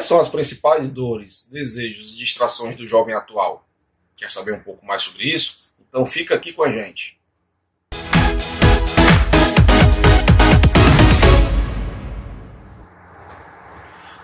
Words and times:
Quais 0.00 0.08
são 0.08 0.18
as 0.18 0.30
principais 0.30 0.90
dores, 0.90 1.46
desejos 1.52 2.14
e 2.14 2.16
distrações 2.16 2.74
do 2.74 2.88
jovem 2.88 3.14
atual? 3.14 3.68
Quer 4.16 4.30
saber 4.30 4.54
um 4.54 4.62
pouco 4.62 4.82
mais 4.86 5.02
sobre 5.02 5.24
isso? 5.24 5.74
Então 5.78 6.06
fica 6.06 6.34
aqui 6.34 6.54
com 6.54 6.62
a 6.62 6.72
gente. 6.72 7.20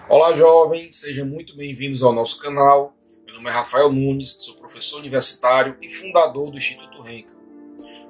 Olá, 0.09 0.35
jovem, 0.35 0.91
sejam 0.91 1.27
muito 1.27 1.55
bem-vindos 1.55 2.03
ao 2.03 2.15
nosso 2.15 2.41
canal. 2.41 2.97
Meu 3.27 3.35
nome 3.35 3.51
é 3.51 3.53
Rafael 3.53 3.93
Nunes, 3.93 4.35
sou 4.41 4.55
professor 4.55 5.01
universitário 5.01 5.77
e 5.83 5.91
fundador 5.91 6.51
do 6.51 6.57
Instituto 6.57 7.03
Renca. 7.03 7.35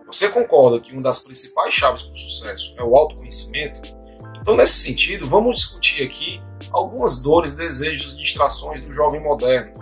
Você 0.06 0.28
concorda 0.28 0.78
que 0.78 0.92
uma 0.92 1.02
das 1.02 1.18
principais 1.18 1.74
chaves 1.74 2.02
para 2.02 2.12
o 2.12 2.16
sucesso 2.16 2.76
é 2.78 2.82
o 2.84 2.96
autoconhecimento? 2.96 4.05
Então, 4.46 4.54
nesse 4.56 4.78
sentido, 4.78 5.28
vamos 5.28 5.56
discutir 5.56 6.04
aqui 6.04 6.40
algumas 6.70 7.20
dores, 7.20 7.52
desejos 7.52 8.12
e 8.14 8.18
distrações 8.18 8.80
do 8.80 8.94
jovem 8.94 9.20
moderno. 9.20 9.72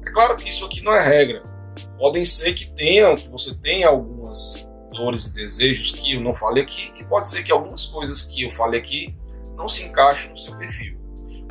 É 0.00 0.12
claro 0.12 0.36
que 0.36 0.48
isso 0.48 0.64
aqui 0.64 0.80
não 0.80 0.92
é 0.92 1.04
regra. 1.04 1.42
Podem 1.98 2.24
ser 2.24 2.54
que 2.54 2.72
tenham, 2.72 3.16
que 3.16 3.28
você 3.28 3.60
tenha 3.60 3.88
algumas 3.88 4.70
dores 4.92 5.26
e 5.26 5.34
desejos 5.34 5.90
que 5.90 6.12
eu 6.12 6.20
não 6.20 6.36
falei 6.36 6.62
aqui, 6.62 6.92
e 7.00 7.04
pode 7.06 7.28
ser 7.28 7.42
que 7.42 7.50
algumas 7.50 7.86
coisas 7.86 8.22
que 8.22 8.44
eu 8.44 8.52
falei 8.52 8.78
aqui 8.78 9.12
não 9.56 9.68
se 9.68 9.86
encaixem 9.86 10.30
no 10.30 10.38
seu 10.38 10.56
perfil. 10.56 10.96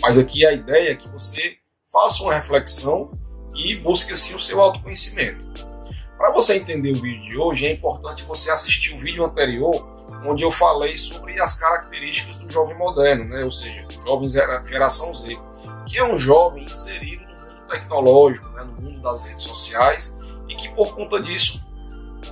Mas 0.02 0.18
aqui 0.18 0.46
a 0.46 0.54
ideia 0.54 0.92
é 0.92 0.96
que 0.96 1.10
você 1.10 1.58
faça 1.92 2.24
uma 2.24 2.36
reflexão 2.36 3.12
e 3.54 3.76
busque 3.76 4.14
assim 4.14 4.34
o 4.34 4.40
seu 4.40 4.62
autoconhecimento. 4.62 5.44
Para 6.18 6.32
você 6.32 6.56
entender 6.56 6.94
o 6.94 7.02
vídeo 7.02 7.22
de 7.22 7.38
hoje, 7.38 7.68
é 7.68 7.74
importante 7.74 8.24
você 8.24 8.50
assistir 8.50 8.96
o 8.96 9.00
vídeo 9.00 9.26
anterior, 9.26 9.95
onde 10.28 10.44
eu 10.44 10.52
falei 10.52 10.98
sobre 10.98 11.40
as 11.40 11.60
características 11.60 12.38
do 12.38 12.50
jovem 12.52 12.78
moderno, 12.78 13.26
né? 13.26 13.44
ou 13.44 13.52
seja, 13.52 13.86
o 13.88 14.04
jovem 14.04 14.30
geração 14.30 15.14
Z, 15.14 15.38
que 15.88 15.98
é 15.98 16.04
um 16.04 16.18
jovem 16.18 16.66
inserido 16.66 17.24
no 17.24 17.36
mundo 17.36 17.68
tecnológico, 17.70 18.50
né? 18.50 18.64
no 18.64 18.82
mundo 18.82 19.02
das 19.02 19.26
redes 19.26 19.44
sociais, 19.44 20.18
e 20.50 20.56
que 20.56 20.70
por 20.74 20.96
conta 20.96 21.22
disso 21.22 21.64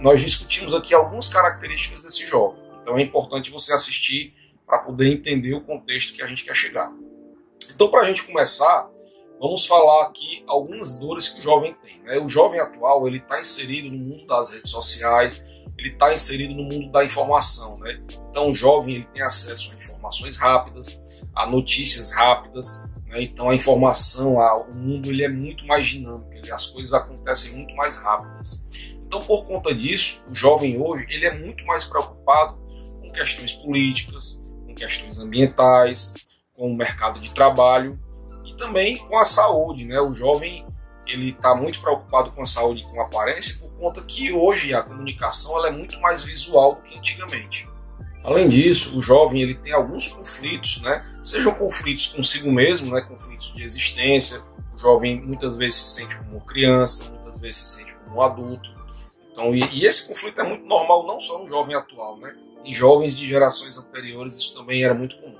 nós 0.01 0.21
discutimos 0.21 0.73
aqui 0.73 0.93
algumas 0.93 1.27
características 1.27 2.01
desse 2.01 2.25
jovem. 2.25 2.61
Então 2.81 2.97
é 2.97 3.01
importante 3.01 3.51
você 3.51 3.73
assistir 3.73 4.33
para 4.65 4.79
poder 4.79 5.11
entender 5.11 5.53
o 5.53 5.61
contexto 5.61 6.15
que 6.15 6.21
a 6.21 6.27
gente 6.27 6.43
quer 6.43 6.55
chegar. 6.55 6.91
Então, 7.73 7.89
para 7.89 8.01
a 8.01 8.05
gente 8.05 8.23
começar, 8.23 8.89
vamos 9.39 9.65
falar 9.65 10.03
aqui 10.03 10.43
algumas 10.47 10.97
dores 10.97 11.29
que 11.29 11.39
o 11.39 11.43
jovem 11.43 11.75
tem. 11.83 12.01
Né? 12.01 12.19
O 12.19 12.29
jovem 12.29 12.59
atual 12.59 13.07
ele 13.07 13.17
está 13.17 13.39
inserido 13.39 13.89
no 13.89 13.97
mundo 13.97 14.25
das 14.25 14.51
redes 14.51 14.71
sociais, 14.71 15.43
ele 15.77 15.89
está 15.89 16.13
inserido 16.13 16.53
no 16.53 16.63
mundo 16.63 16.91
da 16.91 17.03
informação. 17.03 17.77
Né? 17.79 18.01
Então, 18.29 18.51
o 18.51 18.55
jovem 18.55 18.95
ele 18.95 19.07
tem 19.13 19.21
acesso 19.21 19.71
a 19.71 19.75
informações 19.75 20.37
rápidas, 20.37 21.03
a 21.35 21.45
notícias 21.45 22.11
rápidas. 22.11 22.81
Né? 23.07 23.23
Então, 23.23 23.49
a 23.49 23.55
informação, 23.55 24.39
a, 24.39 24.57
o 24.57 24.73
mundo 24.73 25.09
ele 25.09 25.23
é 25.23 25.29
muito 25.29 25.65
mais 25.65 25.87
dinâmico, 25.87 26.31
ele, 26.33 26.51
as 26.51 26.67
coisas 26.67 26.93
acontecem 26.93 27.55
muito 27.55 27.75
mais 27.75 27.97
rápidas. 28.01 28.63
Então, 29.05 29.21
por 29.23 29.45
conta 29.45 29.73
disso, 29.75 30.23
o 30.29 30.33
jovem 30.33 30.81
hoje 30.81 31.05
ele 31.09 31.25
é 31.25 31.37
muito 31.37 31.65
mais 31.65 31.85
preocupado 31.85 32.57
com 33.01 33.11
questões 33.11 33.53
políticas, 33.53 34.43
com 34.65 34.73
questões 34.73 35.19
ambientais, 35.19 36.13
com 36.55 36.71
o 36.71 36.75
mercado 36.75 37.19
de 37.19 37.31
trabalho 37.31 37.99
e 38.45 38.55
também 38.55 38.97
com 38.97 39.17
a 39.17 39.25
saúde, 39.25 39.85
né? 39.85 39.99
O 39.99 40.13
jovem 40.13 40.65
ele 41.07 41.29
está 41.29 41.55
muito 41.55 41.81
preocupado 41.81 42.31
com 42.31 42.41
a 42.41 42.45
saúde 42.45 42.81
e 42.81 42.91
com 42.91 43.01
a 43.01 43.05
aparência 43.05 43.59
por 43.59 43.73
conta 43.77 44.01
que 44.01 44.31
hoje 44.31 44.73
a 44.73 44.81
comunicação 44.81 45.57
ela 45.57 45.67
é 45.67 45.71
muito 45.71 45.99
mais 45.99 46.23
visual 46.23 46.75
do 46.75 46.81
que 46.81 46.97
antigamente. 46.97 47.67
Além 48.23 48.47
disso, 48.47 48.97
o 48.97 49.01
jovem 49.01 49.41
ele 49.41 49.55
tem 49.55 49.73
alguns 49.73 50.07
conflitos, 50.07 50.81
né? 50.81 51.05
Sejam 51.21 51.53
conflitos 51.53 52.07
consigo 52.07 52.49
mesmo, 52.51 52.93
né? 52.93 53.01
Conflitos 53.01 53.53
de 53.53 53.63
existência. 53.63 54.41
O 54.73 54.79
jovem 54.79 55.21
muitas 55.21 55.57
vezes 55.57 55.75
se 55.75 56.01
sente 56.01 56.17
como 56.17 56.39
criança, 56.41 57.09
muitas 57.09 57.39
vezes 57.41 57.61
se 57.61 57.77
sente 57.79 57.93
como 58.05 58.21
adulto. 58.21 58.73
Então, 59.29 59.53
e, 59.53 59.61
e 59.73 59.85
esse 59.85 60.07
conflito 60.07 60.39
é 60.39 60.43
muito 60.47 60.65
normal 60.65 61.05
não 61.05 61.19
só 61.19 61.39
no 61.43 61.49
jovem 61.49 61.75
atual, 61.75 62.17
né? 62.17 62.33
Em 62.63 62.73
jovens 62.73 63.17
de 63.17 63.27
gerações 63.27 63.77
anteriores 63.77 64.35
isso 64.37 64.55
também 64.55 64.83
era 64.83 64.93
muito 64.93 65.17
comum. 65.17 65.35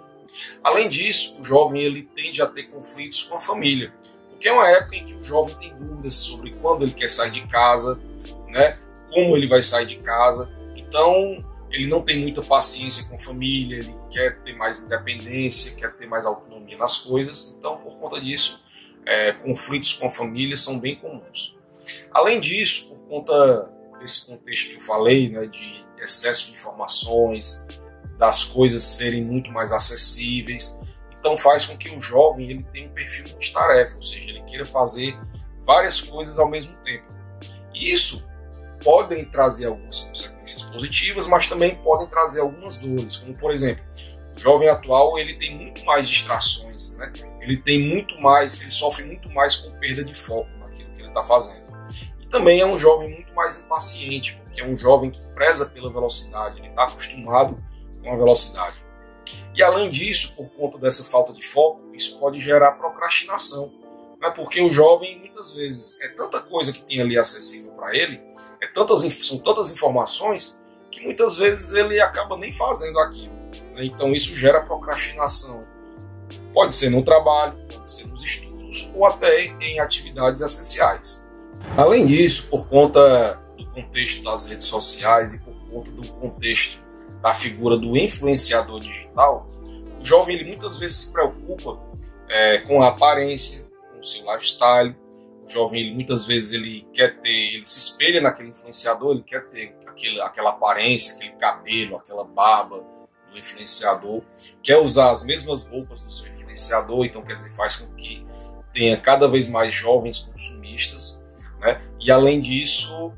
Além 0.62 0.90
disso, 0.90 1.40
o 1.40 1.44
jovem 1.44 1.82
ele 1.82 2.04
tende 2.16 2.42
a 2.42 2.48
ter 2.48 2.64
conflitos 2.64 3.24
com 3.24 3.38
a 3.38 3.40
família, 3.40 3.94
porque 4.44 4.50
é 4.50 4.52
uma 4.52 4.70
época 4.70 4.98
em 4.98 5.06
que 5.06 5.14
o 5.14 5.24
jovem 5.24 5.56
tem 5.56 5.74
dúvidas 5.78 6.16
sobre 6.16 6.52
quando 6.56 6.84
ele 6.84 6.92
quer 6.92 7.10
sair 7.10 7.32
de 7.32 7.48
casa, 7.48 7.98
né? 8.50 8.78
Como 9.10 9.38
ele 9.38 9.48
vai 9.48 9.64
sair 9.64 9.86
de 9.86 9.96
casa. 10.00 10.52
Então, 10.76 11.42
ele 11.72 11.88
não 11.88 12.02
tem 12.02 12.20
muita 12.20 12.42
paciência 12.42 13.08
com 13.08 13.16
a 13.16 13.20
família, 13.20 13.78
ele 13.78 13.96
quer 14.12 14.42
ter 14.42 14.52
mais 14.52 14.82
independência, 14.82 15.74
quer 15.76 15.96
ter 15.96 16.08
mais 16.08 16.26
autonomia 16.26 16.78
nas 16.78 17.00
coisas. 17.00 17.56
Então, 17.58 17.78
por 17.78 17.98
conta 18.00 18.20
disso, 18.20 18.62
é, 19.06 19.32
conflitos 19.32 19.94
com 19.94 20.08
a 20.08 20.12
família 20.12 20.58
são 20.58 20.78
bem 20.78 20.98
comuns. 20.98 21.58
Além 22.12 22.42
disso, 22.42 22.90
por 22.90 23.00
conta 23.08 23.72
desse 24.02 24.26
contexto 24.26 24.72
que 24.72 24.76
eu 24.76 24.82
falei, 24.82 25.30
né, 25.30 25.46
de 25.46 25.86
excesso 26.00 26.48
de 26.48 26.58
informações, 26.58 27.66
das 28.18 28.44
coisas 28.44 28.84
serem 28.84 29.24
muito 29.24 29.50
mais 29.54 29.72
acessíveis. 29.72 30.78
Então 31.24 31.38
faz 31.38 31.66
com 31.66 31.78
que 31.78 31.90
o 31.96 32.02
jovem 32.02 32.50
ele 32.52 32.66
tenha 32.74 32.90
um 32.90 32.92
perfil 32.92 33.30
multitarefa, 33.30 33.96
ou 33.96 34.04
seja, 34.04 34.30
ele 34.30 34.42
queira 34.42 34.66
fazer 34.66 35.18
várias 35.66 36.02
coisas 36.02 36.38
ao 36.38 36.50
mesmo 36.50 36.76
tempo. 36.84 37.06
Isso 37.74 38.28
podem 38.84 39.24
trazer 39.24 39.68
algumas 39.68 40.02
consequências 40.02 40.64
positivas, 40.64 41.26
mas 41.26 41.48
também 41.48 41.78
podem 41.78 42.08
trazer 42.08 42.42
algumas 42.42 42.78
dores, 42.78 43.16
como 43.16 43.38
por 43.38 43.52
exemplo, 43.52 43.82
o 44.36 44.38
jovem 44.38 44.68
atual 44.68 45.18
ele 45.18 45.36
tem 45.36 45.56
muito 45.56 45.86
mais 45.86 46.10
distrações, 46.10 46.98
né? 46.98 47.14
Ele 47.40 47.56
tem 47.56 47.88
muito 47.88 48.20
mais, 48.20 48.60
ele 48.60 48.70
sofre 48.70 49.06
muito 49.06 49.30
mais 49.30 49.56
com 49.56 49.72
perda 49.80 50.04
de 50.04 50.14
foco 50.14 50.50
naquilo 50.60 50.92
que 50.92 51.00
ele 51.04 51.08
está 51.08 51.24
fazendo. 51.24 51.72
E 52.20 52.28
também 52.28 52.60
é 52.60 52.66
um 52.66 52.78
jovem 52.78 53.10
muito 53.10 53.34
mais 53.34 53.62
impaciente, 53.62 54.36
porque 54.44 54.60
é 54.60 54.66
um 54.66 54.76
jovem 54.76 55.10
que 55.10 55.26
preza 55.28 55.68
pela 55.68 55.90
velocidade, 55.90 56.60
ele 56.60 56.68
está 56.68 56.84
acostumado 56.84 57.58
com 58.04 58.12
a 58.12 58.18
velocidade. 58.18 58.83
E 59.56 59.62
além 59.62 59.90
disso, 59.90 60.34
por 60.36 60.50
conta 60.50 60.78
dessa 60.78 61.04
falta 61.04 61.32
de 61.34 61.46
foco, 61.46 61.82
isso 61.94 62.18
pode 62.20 62.40
gerar 62.40 62.72
procrastinação. 62.72 63.72
Né? 64.20 64.30
Porque 64.32 64.62
o 64.62 64.72
jovem, 64.72 65.20
muitas 65.20 65.54
vezes, 65.54 66.02
é 66.02 66.10
tanta 66.10 66.40
coisa 66.40 66.74
que 66.74 66.82
tem 66.82 67.02
ali 67.02 67.18
acessível 67.18 67.72
para 67.72 67.96
ele, 67.96 68.20
é 68.62 68.68
tantas, 68.68 69.02
são 69.02 69.38
tantas 69.38 69.72
informações, 69.72 70.60
que 70.90 71.04
muitas 71.04 71.38
vezes 71.38 71.74
ele 71.74 72.00
acaba 72.00 72.38
nem 72.38 72.52
fazendo 72.52 73.00
aquilo. 73.00 73.34
Né? 73.74 73.86
Então 73.86 74.14
isso 74.14 74.36
gera 74.36 74.62
procrastinação. 74.62 75.66
Pode 76.54 76.76
ser 76.76 76.90
no 76.90 77.04
trabalho, 77.04 77.58
pode 77.72 77.92
ser 77.92 78.08
nos 78.08 78.24
estudos, 78.24 78.90
ou 78.96 79.06
até 79.06 79.46
em 79.46 79.80
atividades 79.80 80.42
essenciais. 80.42 81.24
Além 81.78 82.06
disso, 82.06 82.48
por 82.50 82.68
conta 82.68 83.40
do 83.58 83.66
contexto 83.68 84.24
das 84.24 84.48
redes 84.48 84.66
sociais 84.66 85.34
e 85.34 85.40
por 85.40 85.54
conta 85.70 85.92
do 85.92 86.08
contexto 86.14 86.82
da 87.24 87.34
figura 87.34 87.78
do 87.78 87.96
influenciador 87.96 88.82
digital, 88.82 89.50
o 90.02 90.04
jovem 90.04 90.36
ele 90.36 90.44
muitas 90.44 90.78
vezes 90.78 90.98
se 90.98 91.14
preocupa 91.14 91.80
é, 92.28 92.60
com 92.60 92.84
a 92.84 92.90
aparência, 92.90 93.66
com 93.94 94.00
o 94.00 94.04
seu 94.04 94.30
lifestyle. 94.30 94.94
O 95.46 95.50
jovem 95.50 95.82
ele, 95.82 95.94
muitas 95.94 96.26
vezes 96.26 96.52
ele 96.52 96.86
quer 96.92 97.22
ter, 97.22 97.54
ele 97.54 97.66
se 97.66 97.80
espelha 97.80 98.20
naquele 98.20 98.50
influenciador, 98.50 99.12
ele 99.12 99.24
quer 99.24 99.48
ter 99.48 99.74
aquele, 99.88 100.20
aquela 100.20 100.50
aparência, 100.50 101.16
aquele 101.16 101.32
cabelo, 101.36 101.96
aquela 101.96 102.26
barba 102.26 102.84
do 103.32 103.40
influenciador, 103.40 104.22
quer 104.62 104.78
usar 104.80 105.12
as 105.12 105.24
mesmas 105.24 105.66
roupas 105.66 106.04
do 106.04 106.12
seu 106.12 106.30
influenciador, 106.30 107.06
então 107.06 107.22
quer 107.22 107.36
dizer 107.36 107.54
faz 107.56 107.78
com 107.78 107.94
que 107.96 108.26
tenha 108.74 108.98
cada 108.98 109.30
vez 109.30 109.48
mais 109.48 109.74
jovens 109.74 110.20
consumistas, 110.20 111.24
né? 111.60 111.82
E 112.02 112.12
além 112.12 112.42
disso, 112.42 113.14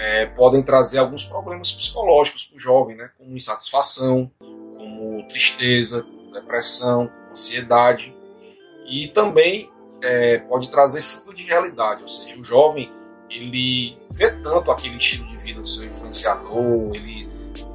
é, 0.00 0.24
podem 0.24 0.62
trazer 0.62 0.98
alguns 0.98 1.24
problemas 1.24 1.70
psicológicos 1.74 2.46
para 2.46 2.56
o 2.56 2.58
jovem, 2.58 2.96
né? 2.96 3.10
como 3.18 3.36
insatisfação, 3.36 4.30
como 4.38 5.28
tristeza, 5.28 6.06
depressão, 6.32 7.12
ansiedade. 7.30 8.16
E 8.88 9.08
também 9.08 9.70
é, 10.02 10.38
pode 10.38 10.70
trazer 10.70 11.02
fuga 11.02 11.34
de 11.34 11.42
realidade, 11.42 12.02
ou 12.02 12.08
seja, 12.08 12.40
o 12.40 12.42
jovem 12.42 12.90
ele 13.28 13.98
vê 14.10 14.30
tanto 14.30 14.70
aquele 14.70 14.96
estilo 14.96 15.28
de 15.28 15.36
vida 15.36 15.60
do 15.60 15.68
seu 15.68 15.84
influenciador, 15.84 16.94
ele 16.94 17.28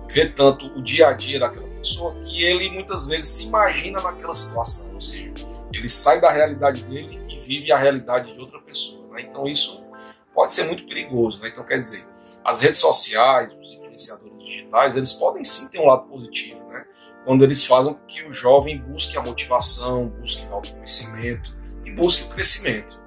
vê 0.10 0.28
tanto 0.28 0.66
o 0.76 0.82
dia 0.82 1.10
a 1.10 1.14
dia 1.14 1.40
daquela 1.40 1.68
pessoa 1.78 2.16
que 2.22 2.44
ele 2.44 2.72
muitas 2.72 3.06
vezes 3.06 3.28
se 3.28 3.46
imagina 3.46 4.02
naquela 4.02 4.34
situação, 4.34 4.96
ou 4.96 5.02
seja, 5.02 5.32
ele 5.72 5.88
sai 5.88 6.20
da 6.20 6.32
realidade 6.32 6.84
dele 6.86 7.22
e 7.30 7.40
vive 7.42 7.72
a 7.72 7.78
realidade 7.78 8.34
de 8.34 8.40
outra 8.40 8.60
pessoa. 8.62 9.08
Né? 9.14 9.28
Então 9.30 9.48
isso 9.48 9.86
pode 10.34 10.52
ser 10.52 10.64
muito 10.64 10.86
perigoso. 10.88 11.40
Né? 11.42 11.50
Então 11.50 11.64
quer 11.64 11.80
dizer, 11.80 12.15
as 12.46 12.62
redes 12.62 12.80
sociais, 12.80 13.52
os 13.52 13.72
influenciadores 13.72 14.38
digitais, 14.38 14.96
eles 14.96 15.14
podem 15.14 15.44
sim 15.44 15.68
ter 15.70 15.80
um 15.80 15.88
lado 15.88 16.08
positivo, 16.08 16.64
né? 16.70 16.86
Quando 17.26 17.44
eles 17.44 17.66
fazem 17.66 17.96
com 17.96 18.06
que 18.06 18.24
o 18.24 18.32
jovem 18.32 18.80
busque 18.80 19.18
a 19.18 19.22
motivação, 19.22 20.08
busque 20.10 20.46
o 20.46 20.54
autoconhecimento 20.54 21.52
e 21.84 21.92
busque 21.92 22.24
o 22.24 22.28
crescimento. 22.28 23.00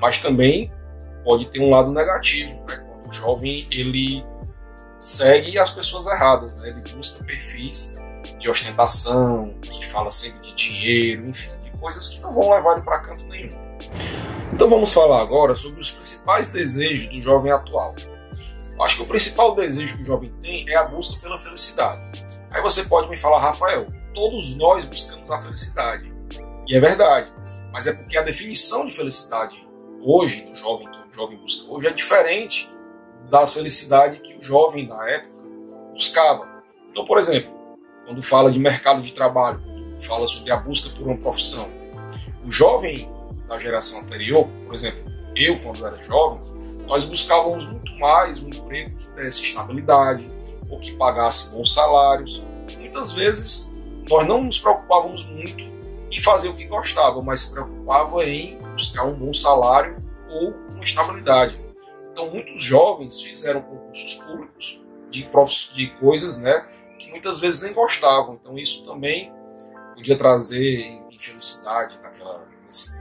Mas 0.00 0.22
também 0.22 0.72
pode 1.24 1.46
ter 1.46 1.60
um 1.60 1.70
lado 1.70 1.90
negativo, 1.90 2.54
né? 2.68 2.76
Quando 2.88 3.10
o 3.10 3.12
jovem 3.12 3.66
ele 3.72 4.24
segue 5.00 5.58
as 5.58 5.72
pessoas 5.72 6.06
erradas, 6.06 6.54
né? 6.54 6.68
Ele 6.68 6.94
busca 6.94 7.24
perfis 7.24 8.00
de 8.38 8.48
ostentação, 8.48 9.54
que 9.60 9.90
fala 9.90 10.10
sempre 10.12 10.40
de 10.50 10.54
dinheiro, 10.54 11.30
enfim, 11.30 11.50
de 11.64 11.70
coisas 11.80 12.10
que 12.10 12.20
não 12.20 12.32
vão 12.32 12.48
levar 12.48 12.74
ele 12.74 12.82
para 12.82 13.00
canto 13.00 13.24
nenhum. 13.24 13.58
Então 14.52 14.70
vamos 14.70 14.92
falar 14.92 15.20
agora 15.20 15.56
sobre 15.56 15.80
os 15.80 15.90
principais 15.90 16.52
desejos 16.52 17.08
do 17.08 17.20
jovem 17.20 17.50
atual. 17.50 17.96
Acho 18.80 18.96
que 18.96 19.02
o 19.02 19.06
principal 19.06 19.54
desejo 19.54 19.96
que 19.96 20.02
o 20.02 20.06
jovem 20.06 20.32
tem 20.40 20.68
é 20.68 20.76
a 20.76 20.84
busca 20.84 21.20
pela 21.20 21.38
felicidade. 21.38 22.24
Aí 22.50 22.60
você 22.60 22.84
pode 22.84 23.08
me 23.08 23.16
falar, 23.16 23.40
Rafael, 23.40 23.86
todos 24.12 24.56
nós 24.56 24.84
buscamos 24.84 25.30
a 25.30 25.40
felicidade. 25.42 26.12
E 26.66 26.76
é 26.76 26.80
verdade, 26.80 27.32
mas 27.72 27.86
é 27.86 27.92
porque 27.92 28.16
a 28.16 28.22
definição 28.22 28.86
de 28.86 28.96
felicidade 28.96 29.54
hoje, 30.00 30.44
do 30.44 30.54
jovem 30.56 30.90
que 30.90 30.98
o 30.98 31.14
jovem 31.14 31.36
busca 31.38 31.70
hoje, 31.70 31.86
é 31.88 31.92
diferente 31.92 32.70
da 33.30 33.46
felicidade 33.46 34.20
que 34.20 34.36
o 34.36 34.42
jovem 34.42 34.86
da 34.86 35.10
época 35.10 35.44
buscava. 35.92 36.62
Então, 36.90 37.04
por 37.04 37.18
exemplo, 37.18 37.52
quando 38.06 38.22
fala 38.22 38.50
de 38.50 38.58
mercado 38.58 39.02
de 39.02 39.12
trabalho, 39.12 39.62
fala 40.06 40.26
sobre 40.26 40.50
a 40.50 40.56
busca 40.56 40.90
por 40.90 41.06
uma 41.06 41.16
profissão, 41.16 41.68
o 42.44 42.50
jovem 42.50 43.10
da 43.48 43.58
geração 43.58 44.00
anterior, 44.00 44.48
por 44.66 44.74
exemplo, 44.74 45.04
eu 45.34 45.58
quando 45.60 45.84
era 45.84 46.02
jovem, 46.02 46.42
nós 46.86 47.04
buscávamos 47.04 47.66
muito 47.66 47.92
mais 47.98 48.42
um 48.42 48.48
emprego 48.48 48.96
que 48.96 49.10
desse 49.12 49.42
estabilidade 49.44 50.28
ou 50.68 50.78
que 50.78 50.92
pagasse 50.96 51.52
bons 51.52 51.72
salários. 51.72 52.44
Muitas 52.78 53.12
vezes 53.12 53.72
nós 54.08 54.26
não 54.26 54.44
nos 54.44 54.58
preocupávamos 54.58 55.24
muito 55.26 55.62
em 56.10 56.20
fazer 56.20 56.48
o 56.48 56.54
que 56.54 56.64
gostávamos, 56.66 57.24
mas 57.24 57.40
se 57.40 57.52
preocupava 57.52 58.24
em 58.24 58.58
buscar 58.72 59.04
um 59.04 59.14
bom 59.14 59.32
salário 59.32 59.96
ou 60.28 60.50
uma 60.70 60.84
estabilidade. 60.84 61.60
Então 62.10 62.30
muitos 62.30 62.62
jovens 62.62 63.20
fizeram 63.20 63.62
concursos 63.62 64.14
públicos 64.16 64.80
de, 65.10 65.28
de 65.74 65.86
coisas 65.98 66.38
né, 66.38 66.68
que 66.98 67.10
muitas 67.10 67.40
vezes 67.40 67.62
nem 67.62 67.72
gostavam. 67.72 68.38
Então 68.40 68.58
isso 68.58 68.84
também 68.84 69.32
podia 69.94 70.16
trazer 70.16 71.00
infelicidade 71.10 71.98
naquela, 72.02 72.46
nesse, 72.64 72.96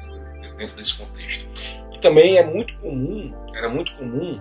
dentro 0.57 0.75
desse 0.75 0.97
contexto. 0.97 1.47
Também 2.03 2.37
é 2.37 2.45
muito 2.45 2.77
comum, 2.79 3.33
era 3.55 3.69
muito 3.69 3.95
comum 3.95 4.37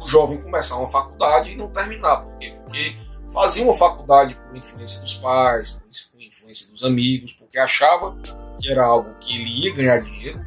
o 0.00 0.08
jovem 0.08 0.40
começar 0.40 0.76
uma 0.76 0.88
faculdade 0.88 1.52
e 1.52 1.56
não 1.56 1.68
terminar. 1.68 2.22
Por 2.22 2.38
quê? 2.38 2.56
Porque 2.64 2.96
fazia 3.30 3.62
uma 3.62 3.74
faculdade 3.74 4.34
por 4.34 4.56
influência 4.56 5.02
dos 5.02 5.16
pais, 5.16 5.72
por 6.10 6.22
influência 6.22 6.72
dos 6.72 6.82
amigos, 6.82 7.34
porque 7.34 7.58
achava 7.58 8.16
que 8.58 8.70
era 8.70 8.86
algo 8.86 9.14
que 9.20 9.36
ele 9.36 9.66
ia 9.66 9.74
ganhar 9.74 9.98
dinheiro 9.98 10.40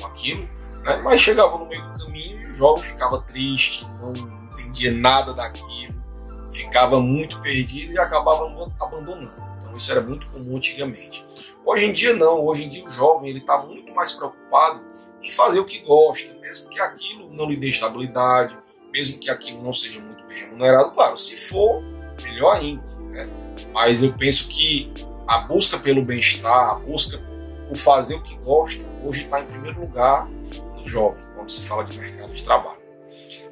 com 0.00 0.06
aquilo, 0.06 0.48
né? 0.84 1.02
mas 1.04 1.20
chegava 1.20 1.58
no 1.58 1.66
meio 1.66 1.82
do 1.92 2.02
caminho 2.02 2.40
e 2.40 2.46
o 2.46 2.54
jovem 2.54 2.82
ficava 2.82 3.20
triste, 3.20 3.86
não 4.00 4.14
entendia 4.52 4.90
nada 4.90 5.34
daquilo, 5.34 6.02
ficava 6.50 6.98
muito 6.98 7.42
perdido 7.42 7.92
e 7.92 7.98
acabava 7.98 8.46
abandonando. 8.80 9.30
Então 9.74 9.78
isso 9.78 9.90
era 9.90 10.00
muito 10.00 10.28
comum 10.28 10.56
antigamente. 10.56 11.26
Hoje 11.66 11.86
em 11.86 11.92
dia 11.92 12.14
não, 12.14 12.44
hoje 12.44 12.64
em 12.64 12.68
dia 12.68 12.86
o 12.86 12.90
jovem 12.92 13.30
ele 13.30 13.40
está 13.40 13.58
muito 13.58 13.92
mais 13.92 14.12
preocupado 14.12 14.84
em 15.20 15.30
fazer 15.30 15.58
o 15.58 15.64
que 15.64 15.80
gosta, 15.80 16.32
mesmo 16.34 16.70
que 16.70 16.80
aquilo 16.80 17.28
não 17.30 17.50
lhe 17.50 17.56
dê 17.56 17.70
estabilidade, 17.70 18.56
mesmo 18.92 19.18
que 19.18 19.28
aquilo 19.28 19.62
não 19.64 19.74
seja 19.74 19.98
muito 19.98 20.24
bem 20.26 20.44
remunerado. 20.44 20.92
Claro, 20.92 21.16
se 21.18 21.48
for, 21.48 21.82
melhor 22.22 22.54
ainda. 22.54 22.84
Né? 23.10 23.28
Mas 23.72 24.00
eu 24.00 24.12
penso 24.12 24.46
que 24.48 24.92
a 25.26 25.38
busca 25.38 25.76
pelo 25.76 26.04
bem-estar, 26.04 26.70
a 26.70 26.74
busca 26.76 27.18
por 27.66 27.76
fazer 27.76 28.14
o 28.14 28.22
que 28.22 28.36
gosta, 28.36 28.84
hoje 29.02 29.24
está 29.24 29.40
em 29.40 29.46
primeiro 29.46 29.80
lugar 29.80 30.28
no 30.28 30.86
jovem, 30.86 31.20
quando 31.34 31.50
se 31.50 31.66
fala 31.66 31.82
de 31.84 31.98
mercado 31.98 32.32
de 32.32 32.44
trabalho. 32.44 32.84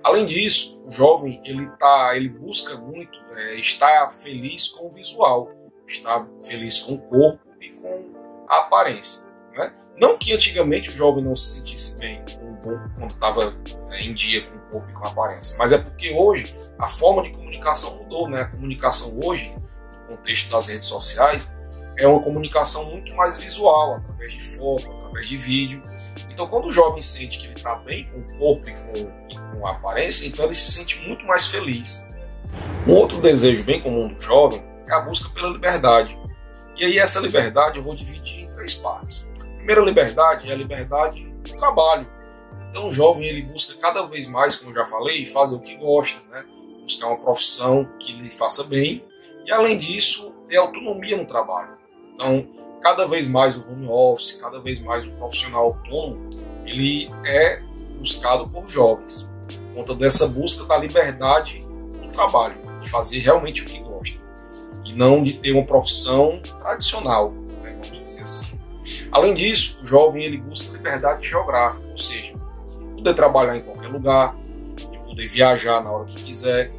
Além 0.05 0.27
disso, 0.27 0.81
o 0.87 0.91
jovem 0.93 1.41
ele 1.45 1.67
tá, 1.79 2.13
ele 2.15 2.29
busca 2.29 2.77
muito 2.77 3.19
é, 3.35 3.55
estar 3.57 4.13
feliz 4.13 4.69
com 4.69 4.87
o 4.87 4.91
visual 4.91 5.62
estar 5.87 6.26
feliz 6.44 6.81
com 6.81 6.94
o 6.94 6.99
corpo 6.99 7.40
e 7.61 7.73
com 7.75 8.12
a 8.49 8.61
aparência. 8.61 9.29
Né? 9.55 9.73
Não 9.96 10.17
que 10.19 10.32
antigamente 10.32 10.90
o 10.90 10.93
jovem 10.93 11.25
não 11.25 11.37
se 11.37 11.58
sentisse 11.58 11.99
bem 11.99 12.23
quando 12.62 13.12
estava 13.12 13.56
é, 13.90 14.02
em 14.02 14.14
dia 14.14 14.46
com 14.46 14.56
o 14.56 14.61
corpo 14.70 14.90
e 14.90 14.93
com 14.93 15.05
a 15.05 15.11
aparência, 15.11 15.56
mas 15.58 15.73
é 15.73 15.79
porque 15.79 16.12
hoje 16.12 16.55
a 16.79 16.88
forma 16.88 17.23
de 17.23 17.31
comunicação 17.31 17.96
mudou. 17.96 18.29
Né? 18.29 18.43
A 18.43 18.46
comunicação 18.46 19.19
hoje, 19.23 19.55
no 20.08 20.17
contexto 20.17 20.50
das 20.50 20.69
redes 20.69 20.87
sociais, 20.87 21.56
é 21.96 22.06
uma 22.06 22.23
comunicação 22.23 22.90
muito 22.90 23.14
mais 23.14 23.37
visual, 23.37 23.96
através 23.96 24.32
de 24.32 24.40
foto, 24.56 24.90
através 24.90 25.29
de 25.29 25.37
vídeo. 25.37 25.82
Então, 26.31 26.49
quando 26.49 26.67
o 26.67 26.73
jovem 26.73 27.02
sente 27.02 27.38
que 27.38 27.46
ele 27.46 27.55
está 27.55 27.75
bem 27.76 28.11
com 28.11 28.19
o 28.19 28.38
corpo 28.38 28.69
e 28.69 28.73
com, 28.73 29.58
com 29.58 29.67
a 29.67 29.73
aparência, 29.73 30.26
então 30.26 30.46
ele 30.46 30.55
se 30.55 30.73
sente 30.73 30.99
muito 31.06 31.25
mais 31.26 31.46
feliz. 31.46 32.06
Um 32.87 32.93
outro 32.93 33.20
desejo 33.20 33.62
bem 33.64 33.81
comum 33.82 34.08
do 34.08 34.20
jovem 34.20 34.62
é 34.87 34.94
a 34.94 35.00
busca 35.00 35.29
pela 35.31 35.49
liberdade. 35.49 36.19
E 36.76 36.84
aí 36.84 36.99
essa 36.99 37.20
liberdade 37.20 37.79
eu 37.79 37.82
vou 37.82 37.94
dividir 37.94 38.44
em 38.44 38.52
três 38.52 38.75
partes. 38.75 39.31
A 39.40 39.56
primeira 39.56 39.81
liberdade 39.82 40.50
é 40.50 40.52
a 40.52 40.56
liberdade 40.56 41.25
do 41.44 41.56
trabalho. 41.56 42.06
Então 42.69 42.88
o 42.88 42.93
jovem 42.93 43.26
ele 43.26 43.43
busca 43.43 43.79
cada 43.79 44.02
vez 44.06 44.26
mais, 44.29 44.56
como 44.56 44.73
já 44.73 44.84
falei, 44.87 45.26
fazer 45.26 45.56
o 45.56 45.61
que 45.61 45.76
gosta, 45.76 46.26
né? 46.31 46.44
buscar 46.82 47.08
uma 47.08 47.19
profissão 47.19 47.88
que 48.00 48.12
lhe 48.12 48.31
faça 48.31 48.64
bem 48.64 49.05
e 49.46 49.52
além 49.52 49.79
disso 49.79 50.34
ter 50.49 50.56
autonomia 50.56 51.17
no 51.17 51.26
trabalho. 51.26 51.76
Então 52.14 52.49
cada 52.82 53.06
vez 53.06 53.29
mais 53.29 53.56
o 53.56 53.64
home 53.70 53.87
office, 53.87 54.40
cada 54.40 54.58
vez 54.58 54.81
mais 54.81 55.06
o 55.06 55.12
profissional 55.12 55.67
autônomo, 55.67 56.31
ele 56.67 57.11
é 57.25 57.62
buscado 57.99 58.49
por 58.49 58.67
jovens, 58.69 59.31
por 59.46 59.75
conta 59.76 59.94
dessa 59.94 60.26
busca 60.26 60.64
da 60.64 60.76
liberdade 60.76 61.61
no 61.61 62.11
trabalho, 62.11 62.56
de 62.81 62.90
fazer 62.90 63.19
realmente 63.19 63.62
o 63.62 63.67
que 63.67 63.79
gosta 63.79 63.92
e 64.84 64.93
não 64.94 65.23
de 65.23 65.34
ter 65.34 65.52
uma 65.52 65.64
profissão 65.64 66.40
tradicional, 66.61 67.31
né, 67.62 67.79
vamos 67.81 67.90
dizer 67.90 68.23
assim. 68.23 68.58
Além 69.11 69.34
disso, 69.34 69.81
o 69.82 69.87
jovem 69.87 70.25
ele 70.25 70.38
busca 70.38 70.73
liberdade 70.73 71.29
geográfica, 71.29 71.87
ou 71.87 71.99
seja, 71.99 72.32
de 72.32 72.87
poder 72.96 73.14
trabalhar 73.14 73.56
em 73.56 73.62
qualquer 73.62 73.88
lugar, 73.88 74.37
de 74.75 74.99
poder 74.99 75.29
viajar 75.29 75.82
na 75.82 75.90
hora 75.90 76.05
que 76.05 76.23
quiser 76.23 76.73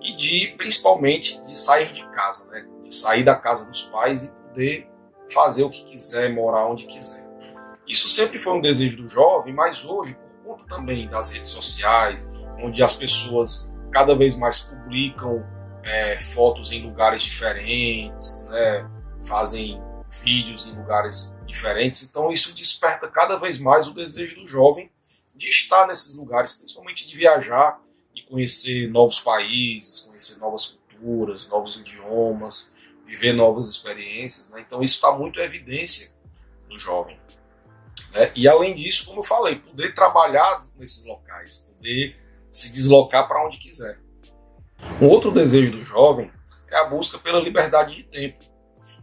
e 0.00 0.16
de 0.16 0.54
principalmente 0.56 1.40
de 1.46 1.56
sair 1.56 1.92
de 1.92 2.04
casa, 2.10 2.50
né, 2.50 2.66
de 2.84 2.94
sair 2.94 3.24
da 3.24 3.34
casa 3.34 3.64
dos 3.64 3.82
pais 3.84 4.24
e 4.24 4.32
poder 4.32 4.88
fazer 5.32 5.62
o 5.62 5.70
que 5.70 5.84
quiser, 5.84 6.32
morar 6.32 6.66
onde 6.66 6.86
quiser. 6.86 7.28
Isso 7.86 8.08
sempre 8.08 8.38
foi 8.38 8.52
um 8.52 8.60
desejo 8.60 8.96
do 8.98 9.08
jovem, 9.08 9.54
mas 9.54 9.84
hoje, 9.84 10.14
por 10.42 10.52
conta 10.52 10.66
também 10.66 11.08
das 11.08 11.32
redes 11.32 11.50
sociais, 11.50 12.28
onde 12.62 12.82
as 12.82 12.94
pessoas 12.94 13.74
cada 13.90 14.14
vez 14.14 14.36
mais 14.36 14.60
publicam 14.60 15.44
é, 15.88 16.18
fotos 16.18 16.70
em 16.70 16.82
lugares 16.82 17.22
diferentes, 17.22 18.46
né? 18.50 18.86
fazem 19.24 19.80
vídeos 20.22 20.66
em 20.66 20.72
lugares 20.72 21.34
diferentes. 21.46 22.02
Então 22.02 22.30
isso 22.30 22.54
desperta 22.54 23.08
cada 23.08 23.36
vez 23.36 23.58
mais 23.58 23.88
o 23.88 23.94
desejo 23.94 24.36
do 24.36 24.48
jovem 24.48 24.90
de 25.34 25.48
estar 25.48 25.86
nesses 25.86 26.16
lugares, 26.16 26.52
principalmente 26.52 27.08
de 27.08 27.16
viajar 27.16 27.80
e 28.14 28.20
conhecer 28.22 28.90
novos 28.90 29.18
países, 29.20 30.00
conhecer 30.00 30.38
novas 30.38 30.66
culturas, 30.66 31.48
novos 31.48 31.76
idiomas, 31.76 32.74
viver 33.06 33.32
novas 33.32 33.70
experiências. 33.70 34.50
Né? 34.50 34.60
Então 34.60 34.82
isso 34.82 34.96
está 34.96 35.12
muito 35.12 35.40
em 35.40 35.44
evidência 35.44 36.12
no 36.68 36.78
jovem. 36.78 37.18
Né? 38.12 38.30
E 38.36 38.46
além 38.46 38.74
disso, 38.74 39.06
como 39.06 39.20
eu 39.20 39.24
falei, 39.24 39.56
poder 39.56 39.94
trabalhar 39.94 40.62
nesses 40.76 41.06
locais, 41.06 41.70
poder 41.74 42.14
se 42.50 42.74
deslocar 42.74 43.26
para 43.26 43.46
onde 43.46 43.56
quiser. 43.56 43.98
Um 45.00 45.06
outro 45.06 45.30
desejo 45.30 45.72
do 45.72 45.84
jovem 45.84 46.30
é 46.70 46.76
a 46.76 46.84
busca 46.84 47.18
pela 47.18 47.40
liberdade 47.40 47.96
de 47.96 48.04
tempo. 48.04 48.44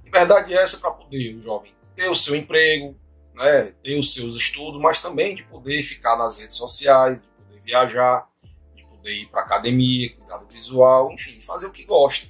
Liberdade 0.03 0.53
essa 0.53 0.77
para 0.77 0.91
poder 0.91 1.35
o 1.35 1.41
jovem 1.41 1.75
ter 1.95 2.09
o 2.09 2.15
seu 2.15 2.35
emprego, 2.35 2.95
né, 3.33 3.73
ter 3.81 3.97
os 3.97 4.13
seus 4.13 4.35
estudos, 4.35 4.79
mas 4.81 5.01
também 5.01 5.33
de 5.33 5.43
poder 5.43 5.81
ficar 5.81 6.17
nas 6.17 6.37
redes 6.37 6.57
sociais, 6.57 7.21
de 7.21 7.27
poder 7.27 7.61
viajar, 7.61 8.27
de 8.75 8.85
poder 8.85 9.13
ir 9.13 9.27
para 9.27 9.41
academia, 9.41 10.13
cuidar 10.15 10.37
do 10.37 10.47
visual, 10.47 11.11
enfim, 11.11 11.41
fazer 11.41 11.67
o 11.67 11.71
que 11.71 11.85
gosta. 11.85 12.27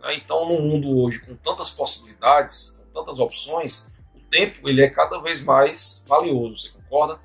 Né? 0.00 0.14
Então, 0.14 0.48
no 0.48 0.60
mundo 0.60 0.96
hoje 0.96 1.20
com 1.20 1.34
tantas 1.34 1.70
possibilidades, 1.70 2.80
com 2.92 3.02
tantas 3.02 3.18
opções, 3.18 3.92
o 4.14 4.20
tempo 4.30 4.68
ele 4.68 4.82
é 4.82 4.88
cada 4.88 5.18
vez 5.18 5.42
mais 5.42 6.04
valioso. 6.06 6.56
Você 6.56 6.68
concorda? 6.70 7.20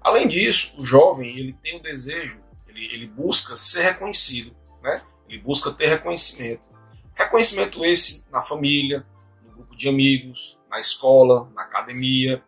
Além 0.00 0.26
disso, 0.26 0.74
o 0.78 0.84
jovem 0.84 1.38
ele 1.38 1.52
tem 1.52 1.76
o 1.76 1.82
desejo, 1.82 2.42
ele, 2.66 2.86
ele 2.86 3.06
busca 3.06 3.54
ser 3.56 3.82
reconhecido 3.82 4.56
né? 4.82 5.02
Ele 5.28 5.38
busca 5.38 5.70
ter 5.70 5.88
reconhecimento. 5.88 6.68
Reconhecimento 7.14 7.84
esse 7.84 8.24
na 8.30 8.42
família, 8.42 9.06
no 9.44 9.52
grupo 9.52 9.76
de 9.76 9.88
amigos, 9.88 10.58
na 10.68 10.80
escola, 10.80 11.50
na 11.54 11.62
academia, 11.62 12.42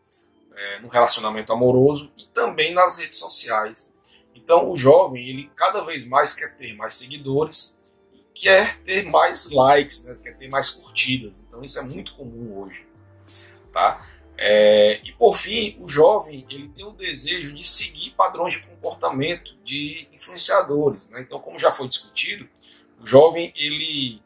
é, 0.54 0.78
no 0.80 0.88
relacionamento 0.88 1.52
amoroso 1.52 2.12
e 2.16 2.26
também 2.26 2.72
nas 2.74 2.98
redes 2.98 3.18
sociais. 3.18 3.92
Então 4.34 4.70
o 4.70 4.76
jovem 4.76 5.28
ele 5.28 5.50
cada 5.54 5.82
vez 5.84 6.06
mais 6.06 6.34
quer 6.34 6.56
ter 6.56 6.74
mais 6.74 6.94
seguidores 6.94 7.78
e 8.12 8.24
quer 8.34 8.78
ter 8.82 9.04
mais 9.08 9.50
likes, 9.50 10.04
né? 10.04 10.18
quer 10.22 10.36
ter 10.36 10.48
mais 10.48 10.70
curtidas. 10.70 11.38
Então 11.46 11.64
isso 11.64 11.78
é 11.78 11.82
muito 11.82 12.14
comum 12.14 12.58
hoje, 12.58 12.86
tá? 13.72 14.04
É, 14.36 15.00
e 15.04 15.12
por 15.12 15.38
fim, 15.38 15.76
o 15.80 15.88
jovem 15.88 16.46
ele 16.50 16.68
tem 16.68 16.84
o 16.84 16.92
desejo 16.92 17.54
de 17.54 17.66
seguir 17.66 18.10
padrões 18.10 18.54
de 18.54 18.62
comportamento 18.62 19.56
de 19.62 20.08
influenciadores. 20.12 21.08
Né? 21.08 21.22
Então, 21.22 21.38
como 21.40 21.58
já 21.58 21.72
foi 21.72 21.88
discutido, 21.88 22.48
o 23.00 23.06
jovem 23.06 23.52
ele 23.56 24.22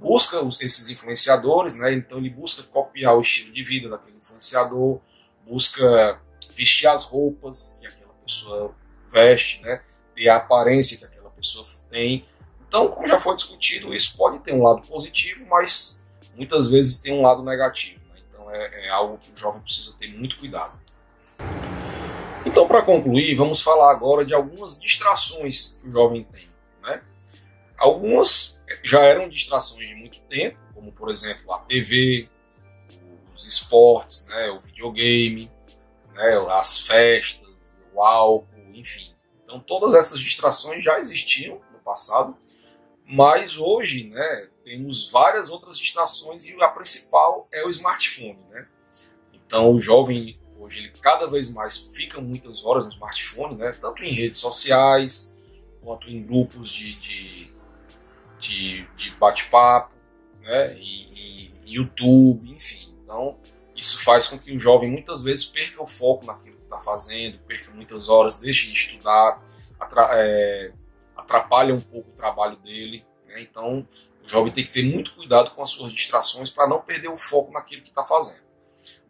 busca 0.00 0.38
esses 0.60 0.88
influenciadores, 0.88 1.74
né? 1.74 1.92
Então 1.92 2.18
ele 2.18 2.30
busca 2.30 2.62
copiar 2.62 3.16
o 3.16 3.20
estilo 3.20 3.52
de 3.52 3.62
vida 3.62 3.88
daquele 3.88 4.16
influenciador, 4.16 4.98
busca 5.46 6.20
vestir 6.54 6.86
as 6.86 7.04
roupas 7.04 7.76
que 7.78 7.86
aquela 7.86 8.14
pessoa 8.24 8.74
veste, 9.12 9.62
né? 9.62 9.82
Ter 10.14 10.28
a 10.30 10.36
aparência 10.36 10.96
que 10.96 11.04
aquela 11.04 11.30
pessoa 11.30 11.66
tem. 11.90 12.24
Então, 12.66 12.88
como 12.88 13.06
já 13.06 13.20
foi 13.20 13.36
discutido, 13.36 13.94
isso 13.94 14.16
pode 14.16 14.38
ter 14.38 14.54
um 14.54 14.62
lado 14.62 14.82
positivo, 14.82 15.44
mas 15.46 16.02
muitas 16.34 16.68
vezes 16.68 17.00
tem 17.00 17.12
um 17.12 17.22
lado 17.22 17.42
negativo. 17.42 17.99
É, 18.52 18.86
é 18.86 18.88
algo 18.90 19.18
que 19.18 19.32
o 19.32 19.36
jovem 19.36 19.60
precisa 19.62 19.96
ter 19.98 20.08
muito 20.08 20.38
cuidado. 20.38 20.78
Então, 22.44 22.66
para 22.66 22.82
concluir, 22.82 23.34
vamos 23.34 23.60
falar 23.60 23.90
agora 23.90 24.24
de 24.24 24.34
algumas 24.34 24.80
distrações 24.80 25.78
que 25.80 25.88
o 25.88 25.92
jovem 25.92 26.24
tem. 26.24 26.48
Né? 26.82 27.02
Algumas 27.76 28.60
já 28.82 29.02
eram 29.02 29.28
distrações 29.28 29.88
de 29.88 29.94
muito 29.94 30.20
tempo, 30.22 30.58
como 30.74 30.92
por 30.92 31.10
exemplo 31.10 31.52
a 31.52 31.58
TV, 31.60 32.28
os 33.34 33.46
esportes, 33.46 34.26
né, 34.26 34.50
o 34.50 34.60
videogame, 34.60 35.50
né, 36.14 36.46
as 36.50 36.80
festas, 36.80 37.78
o 37.92 38.02
álcool, 38.02 38.46
enfim. 38.74 39.14
Então 39.44 39.60
todas 39.60 39.94
essas 39.94 40.20
distrações 40.20 40.84
já 40.84 40.98
existiam 41.00 41.60
no 41.72 41.78
passado, 41.80 42.36
mas 43.10 43.58
hoje, 43.58 44.04
né, 44.08 44.48
temos 44.64 45.10
várias 45.10 45.50
outras 45.50 45.76
distrações 45.76 46.46
e 46.46 46.62
a 46.62 46.68
principal 46.68 47.48
é 47.50 47.64
o 47.66 47.70
smartphone, 47.70 48.38
né? 48.50 48.68
Então 49.32 49.74
o 49.74 49.80
jovem 49.80 50.38
hoje 50.56 50.78
ele 50.78 50.90
cada 51.00 51.26
vez 51.26 51.52
mais 51.52 51.76
fica 51.76 52.20
muitas 52.20 52.64
horas 52.64 52.84
no 52.84 52.92
smartphone, 52.92 53.56
né? 53.56 53.72
Tanto 53.80 54.04
em 54.04 54.12
redes 54.12 54.38
sociais 54.38 55.36
quanto 55.82 56.08
em 56.08 56.22
grupos 56.22 56.70
de, 56.70 56.94
de, 56.94 57.52
de, 58.38 58.86
de 58.96 59.10
bate-papo, 59.12 59.92
né? 60.40 60.76
E, 60.78 61.50
e 61.64 61.74
YouTube, 61.74 62.48
enfim. 62.48 62.94
Então 63.02 63.40
isso 63.74 64.04
faz 64.04 64.28
com 64.28 64.38
que 64.38 64.54
o 64.54 64.58
jovem 64.58 64.88
muitas 64.88 65.24
vezes 65.24 65.46
perca 65.46 65.82
o 65.82 65.86
foco 65.86 66.24
naquilo 66.24 66.56
que 66.56 66.64
está 66.64 66.78
fazendo, 66.78 67.38
perca 67.40 67.72
muitas 67.72 68.08
horas, 68.08 68.38
deixe 68.38 68.68
de 68.68 68.74
estudar, 68.74 69.42
é, 70.12 70.72
atrapalha 71.20 71.74
um 71.74 71.80
pouco 71.80 72.10
o 72.10 72.14
trabalho 72.14 72.56
dele. 72.56 73.04
Né? 73.26 73.42
Então 73.42 73.86
o 74.24 74.28
jovem 74.28 74.52
tem 74.52 74.64
que 74.64 74.72
ter 74.72 74.84
muito 74.84 75.14
cuidado 75.14 75.50
com 75.52 75.62
as 75.62 75.70
suas 75.70 75.92
distrações 75.92 76.50
para 76.50 76.66
não 76.66 76.80
perder 76.80 77.08
o 77.08 77.16
foco 77.16 77.52
naquilo 77.52 77.82
que 77.82 77.88
está 77.88 78.04
fazendo, 78.04 78.44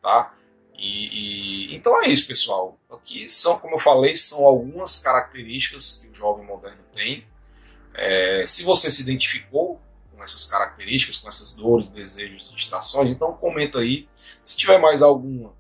tá? 0.00 0.34
E, 0.80 1.72
e, 1.72 1.76
então 1.76 2.02
é 2.02 2.08
isso, 2.08 2.26
pessoal. 2.26 2.78
Aqui 2.90 3.28
são, 3.28 3.58
como 3.58 3.74
eu 3.74 3.78
falei, 3.78 4.16
são 4.16 4.46
algumas 4.46 4.98
características 4.98 5.98
que 6.00 6.08
o 6.08 6.14
jovem 6.14 6.46
moderno 6.46 6.82
tem. 6.94 7.26
É, 7.92 8.46
se 8.46 8.62
você 8.62 8.90
se 8.90 9.02
identificou 9.02 9.78
com 10.10 10.24
essas 10.24 10.46
características, 10.46 11.18
com 11.18 11.28
essas 11.28 11.52
dores, 11.52 11.88
desejos 11.88 12.50
distrações, 12.54 13.10
então 13.10 13.32
comenta 13.34 13.78
aí. 13.78 14.08
Se 14.42 14.56
tiver 14.56 14.78
mais 14.78 15.02
alguma, 15.02 15.54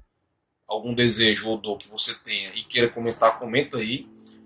algum 0.66 0.94
desejo 0.94 1.50
ou 1.50 1.58
dor 1.58 1.76
que 1.76 1.88
você 1.88 2.14
tenha 2.14 2.54
e 2.54 2.62
queira 2.64 2.88
comentar, 2.88 3.38
comenta 3.38 3.76
aí. 3.76 4.08